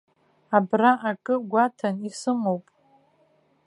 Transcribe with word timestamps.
Абра 0.57 0.91
акы 1.09 1.35
гәаҭан 1.51 1.95
исымоуп. 2.07 2.65